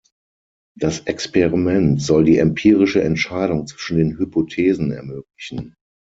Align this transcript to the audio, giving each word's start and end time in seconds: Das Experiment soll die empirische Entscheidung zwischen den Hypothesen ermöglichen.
Das 0.75 1.01
Experiment 1.01 2.01
soll 2.01 2.23
die 2.23 2.39
empirische 2.39 3.03
Entscheidung 3.03 3.67
zwischen 3.67 3.99
den 3.99 4.17
Hypothesen 4.17 4.91
ermöglichen. 4.91 5.75